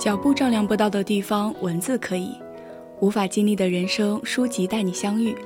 [0.00, 2.30] 脚步丈量不到的地方，文字可以；
[3.00, 5.36] 无法经历的人生，书籍带你相遇。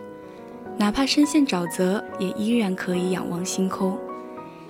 [0.78, 3.98] 哪怕身陷沼泽，也依然可以仰望星空。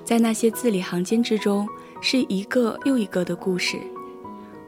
[0.02, 1.69] 在那些字里行间之中，
[2.01, 3.79] 是一个又一个的故事。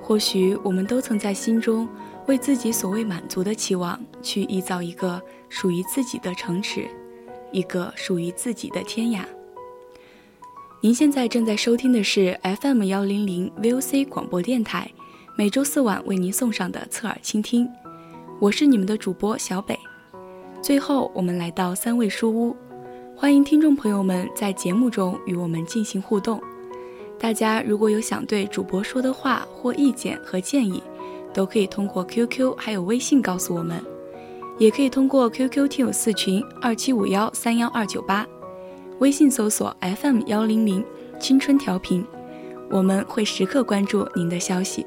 [0.03, 1.89] 或许我们都曾在心中
[2.27, 6.87] 为自己所谓满足的期望，去缔造一个属于自己的城池，
[7.53, 9.21] 一个属于自己的天涯。
[10.83, 14.91] 您现在正在收听的是 FM 幺零零 VOC 广播电台。
[15.39, 17.69] 每周四晚为您送上的侧耳倾听，
[18.41, 19.79] 我是你们的主播小北。
[20.63, 22.57] 最后，我们来到三味书屋，
[23.15, 26.41] 欢迎听众朋友们在节目中与我们进行互动。
[27.19, 30.83] 大家如果有想对主播说的话或意见和建议，
[31.35, 33.79] 都可以通过 QQ 还有微信告诉我们，
[34.57, 38.27] 也可以通过 QQ 听友四群二七五幺三幺二九八，
[39.01, 40.83] 微信搜索 FM 幺零零
[41.21, 42.03] 青春调频，
[42.71, 44.87] 我们会时刻关注您的消息。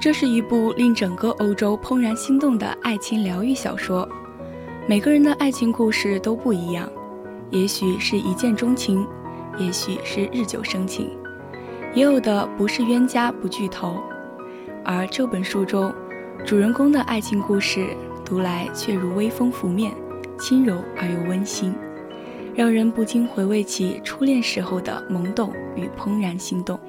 [0.00, 4.08] 这是一部令整个欧洲怦然心动的爱情疗愈小说。
[4.86, 6.90] 每个人的爱情故事都不一样，
[7.50, 9.06] 也许是一见钟情，
[9.58, 11.10] 也许是日久生情，
[11.92, 14.00] 也有的不是冤家不聚头。
[14.86, 15.94] 而这本书中，
[16.46, 17.88] 主人公的爱情故事
[18.24, 19.92] 读来却如微风拂面，
[20.38, 21.74] 轻柔而又温馨，
[22.54, 26.80] 让人不禁回味起初恋时候的懵懂与怦然心动。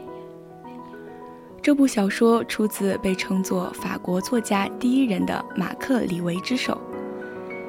[1.64, 6.76] 这部小说出自被称作法国作家第一人的马克·李维之手。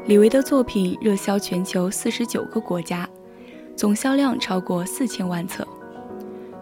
[0.06, 3.06] 李维的作品热销全球四十九个国家，
[3.76, 5.66] 总销量超过四千万册。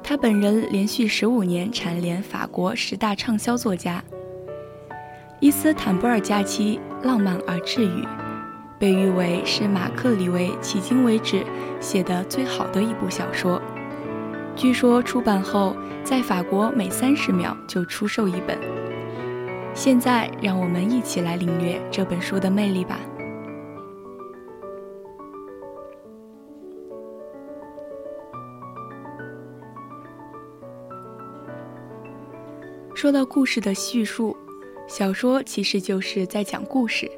[0.03, 4.03] 他本人连续十五年蝉联法国十大畅销作家。
[5.39, 8.05] 《伊斯坦布尔假期》浪漫而治愈，
[8.77, 11.45] 被誉为是马克·李维迄今为止
[11.81, 13.63] 写的最好的一部小说。
[14.61, 18.59] 据说出版后，在法国每三十秒就出售一本。
[19.73, 23.01] 现在，让我们一起来领略这本书的魅力吧。
[32.95, 34.37] 说到故事的叙述，
[34.87, 37.11] 小说其实就是在讲故事。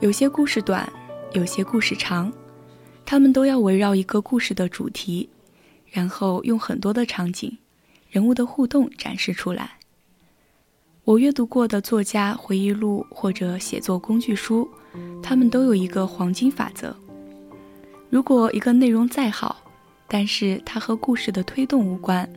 [0.00, 0.92] 有些故事短，
[1.34, 2.32] 有些故事长，
[3.06, 5.30] 他们都要围绕一个故事的主题。
[5.90, 7.58] 然后用很多的场景、
[8.10, 9.72] 人物的互动展示出来。
[11.04, 14.68] 我阅读过的作家回忆录或者写作工具书，
[15.22, 16.94] 他们都有一个黄金法则：
[18.10, 19.56] 如果一个内容再好，
[20.06, 22.28] 但是它和故事的推动无关，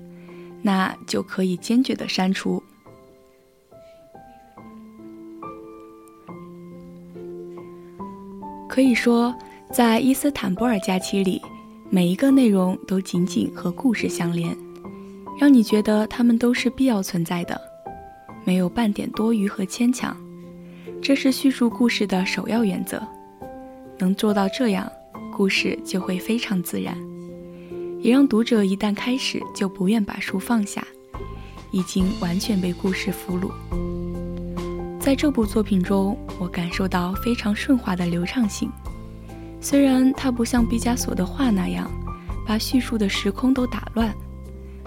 [0.62, 2.64] 那就可以坚决的删除。
[8.70, 9.36] 可以说，
[9.70, 11.42] 在伊斯坦布尔假期里。
[11.94, 14.56] 每一个内容都紧紧和故事相连，
[15.38, 17.60] 让你觉得它们都是必要存在的，
[18.46, 20.16] 没有半点多余和牵强。
[21.02, 23.06] 这是叙述故事的首要原则。
[23.98, 24.90] 能做到这样，
[25.36, 26.96] 故事就会非常自然，
[28.00, 30.82] 也让读者一旦开始就不愿把书放下，
[31.72, 33.52] 已经完全被故事俘虏。
[34.98, 38.72] 在这部作品中，我感受到非常顺滑的流畅性。
[39.62, 41.90] 虽然它不像毕加索的画那样，
[42.48, 44.14] 把叙述的时空都打乱，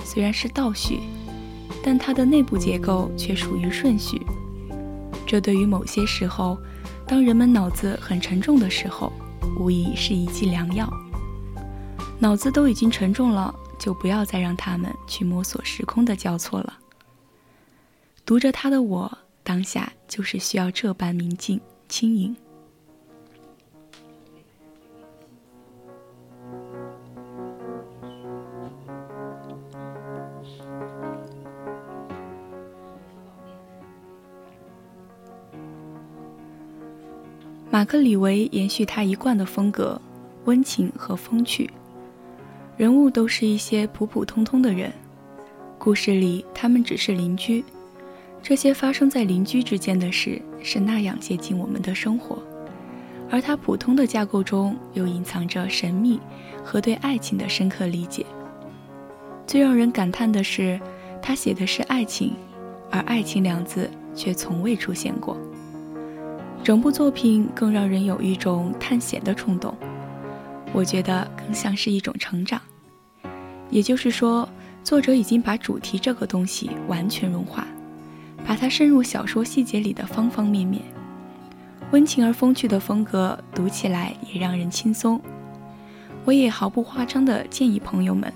[0.04, 0.98] 虽然是倒叙，
[1.82, 4.20] 但它的内部结构却属于顺序。
[5.26, 6.58] 这对于某些时候，
[7.06, 9.12] 当人们脑子很沉重的时候，
[9.58, 10.92] 无疑是一剂良药。
[12.18, 16.74] 脑子都已经沉重了，就不要再让他们去摸索时空的交错了。
[18.26, 22.34] 读着他的我，当下就是需要这般明净轻盈。
[37.74, 40.00] 马克·李维延续他一贯的风格，
[40.44, 41.68] 温情和风趣，
[42.76, 44.92] 人物都是一些普普通通的人，
[45.76, 47.64] 故事里他们只是邻居，
[48.40, 52.40] 这些发生在邻居之间的事是那样接近我们的生活，
[53.28, 56.20] 而他普通的架构中又隐藏着神秘
[56.62, 58.24] 和对爱情的深刻理解。
[59.48, 60.80] 最让人感叹的是，
[61.20, 62.34] 他写的是爱情，
[62.88, 65.36] 而“爱情”两字却从未出现过。
[66.64, 69.76] 整部作品更让人有一种探险的冲动，
[70.72, 72.58] 我觉得更像是一种成长。
[73.68, 74.48] 也就是说，
[74.82, 77.66] 作者已经把主题这个东西完全融化，
[78.46, 80.80] 把它渗入小说细节里的方方面面。
[81.90, 85.20] 温情而风趣的风格，读起来也让人轻松。
[86.24, 88.32] 我也毫不夸张地建议朋友们，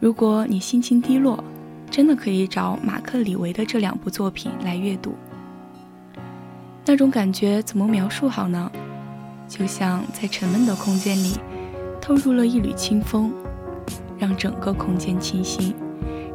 [0.00, 1.44] 如果你心情低落，
[1.90, 5.14] 真的可以找马克·李维的这两部作品来阅读。
[6.88, 8.72] 那种感觉怎么描述好呢？
[9.46, 11.34] 就像在沉闷的空间里
[12.00, 13.30] 透入了一缕清风，
[14.18, 15.74] 让整个空间清新，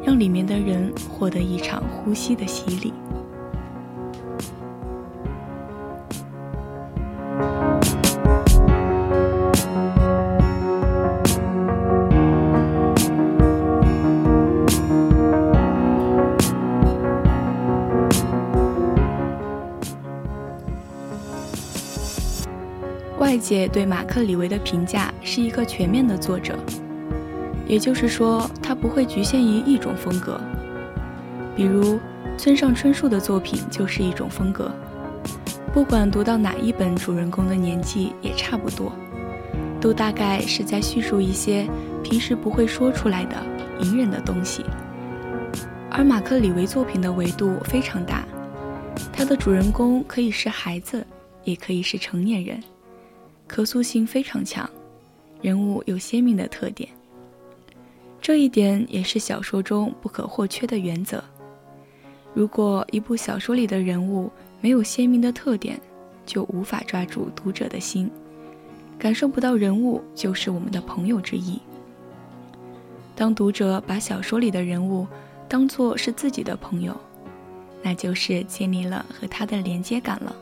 [0.06, 2.94] 让里面的人获得一场呼吸的洗礼。
[23.34, 26.56] 外界对马克·李维的评价是一个全面的作者，
[27.66, 30.40] 也就是说，他不会局限于一种风格。
[31.56, 31.98] 比如
[32.38, 34.70] 村上春树的作品就是一种风格，
[35.72, 38.92] 不管读到哪一本，主人公的年纪也差不多，
[39.80, 41.68] 都大概是在叙述一些
[42.04, 43.34] 平时不会说出来的
[43.80, 44.64] 隐忍的东西。
[45.90, 48.24] 而马克·李维作品的维度非常大，
[49.12, 51.04] 他的主人公可以是孩子，
[51.42, 52.62] 也可以是成年人。
[53.46, 54.68] 可塑性非常强，
[55.42, 56.88] 人物有鲜明的特点。
[58.20, 61.22] 这一点也是小说中不可或缺的原则。
[62.32, 64.30] 如果一部小说里的人物
[64.60, 65.78] 没有鲜明的特点，
[66.24, 68.10] 就无法抓住读者的心，
[68.98, 71.60] 感受不到人物就是我们的朋友之意。
[73.14, 75.06] 当读者把小说里的人物
[75.48, 76.96] 当作是自己的朋友，
[77.82, 80.34] 那就是建立了和他的连接感了。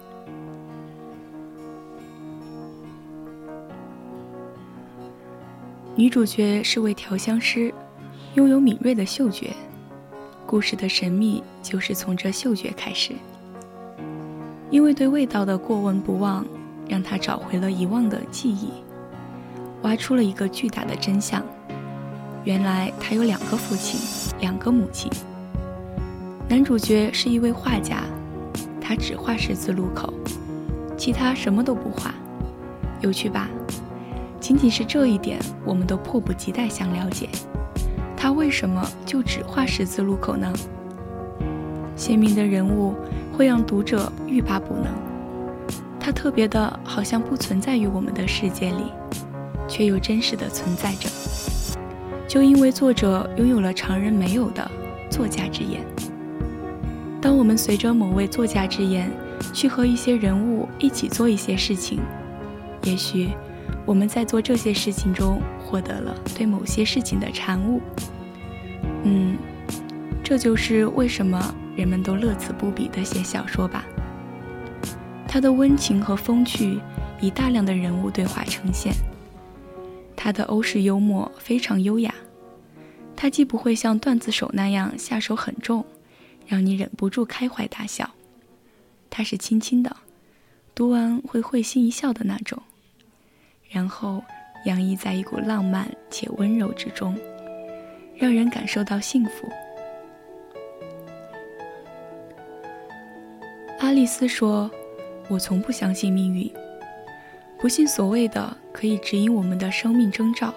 [5.95, 7.73] 女主角是位调香师，
[8.35, 9.51] 拥有敏锐的嗅觉。
[10.47, 13.13] 故事的神秘就是从这嗅觉开始。
[14.71, 16.47] 因为对味道的过问不忘，
[16.89, 18.71] 让她找回了遗忘的记忆，
[19.83, 21.43] 挖出了一个巨大的真相：
[22.43, 24.01] 原来她有两个父亲，
[24.41, 25.13] 两个母亲。
[26.49, 28.05] 男主角是一位画家，
[28.81, 30.11] 他只画十字路口，
[30.97, 32.15] 其他什么都不画。
[33.03, 33.51] 有趣吧？
[34.53, 37.27] 仅仅是这一点，我们都迫不及待想了解，
[38.15, 40.53] 他为什么就只画十字路口呢？
[41.97, 42.95] 鲜明的人物
[43.33, 44.93] 会让读者欲罢不能，
[45.99, 48.93] 他特别的好像不存在于我们的世界里，
[49.67, 51.09] 却又真实的存在着。
[52.29, 54.71] 就因为作者拥有了常人没有的
[55.09, 55.81] 作家之眼。
[57.23, 59.11] 当我们随着某位作家之眼
[59.55, 62.01] 去和一些人物一起做一些事情，
[62.83, 63.31] 也许。
[63.85, 67.81] 我们在做这些事情中获得了对某些事情的产物，
[69.05, 69.37] 嗯，
[70.23, 73.85] 这就是为什么人们都乐此不彼地写小说吧。
[75.27, 76.79] 它的温情和风趣
[77.21, 78.95] 以大量的人物对话呈现，
[80.15, 82.15] 它的欧式幽默非常优雅，
[83.17, 85.85] 它既不会像段子手那样下手很重，
[86.47, 88.11] 让你忍不住开怀大笑，
[89.11, 89.97] 它是轻轻的，
[90.75, 92.63] 读完会会心一笑的那种。
[93.73, 94.23] 然后
[94.67, 97.17] 洋溢在一股浪漫且温柔之中，
[98.15, 99.51] 让人感受到幸福。
[103.81, 104.71] 阿丽丝说
[105.29, 106.53] ：“我从不相信命运，
[107.59, 110.53] 不信所谓的可以指引我们的生命征兆。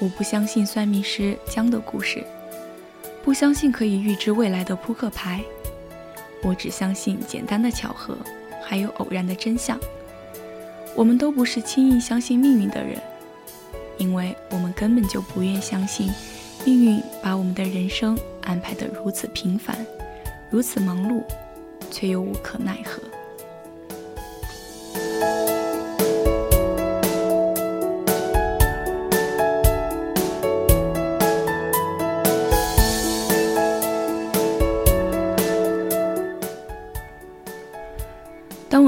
[0.00, 2.22] 我不相信算命师江的故事，
[3.22, 5.40] 不相信可以预知未来的扑克牌。
[6.42, 8.18] 我只相信简单的巧合，
[8.62, 9.80] 还有偶然的真相。”
[10.96, 12.98] 我们都不是轻易相信命运的人，
[13.98, 16.10] 因为我们根本就不愿相信
[16.64, 19.76] 命运把我们的人生安排得如此平凡，
[20.50, 21.22] 如此忙碌，
[21.90, 23.02] 却又无可奈何。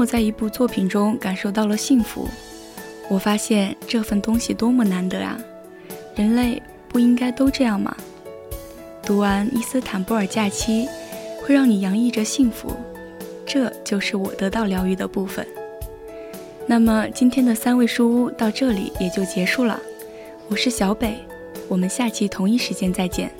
[0.09, 2.27] 在一部作品中感受到了幸福，
[3.07, 5.37] 我发现这份东西多么难得啊！
[6.15, 7.95] 人类不应该都这样吗？
[9.03, 10.87] 读完《伊斯坦布尔假期》，
[11.45, 12.75] 会让你洋溢着幸福，
[13.45, 15.45] 这就是我得到疗愈的部分。
[16.65, 19.79] 那么今天的三味书屋到这里也就结束了。
[20.47, 21.19] 我是小北，
[21.67, 23.31] 我们下期同一时间再见。